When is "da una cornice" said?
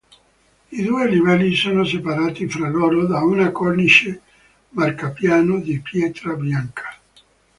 3.05-4.21